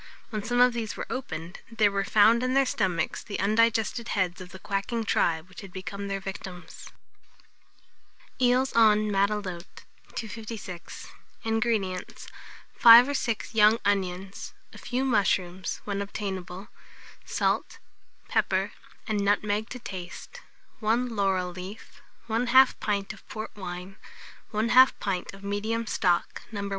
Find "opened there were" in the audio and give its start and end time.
1.11-2.03